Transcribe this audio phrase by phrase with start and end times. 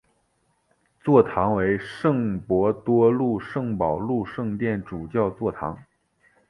[1.03, 5.77] 座堂为圣伯多禄圣保禄圣殿主教座堂。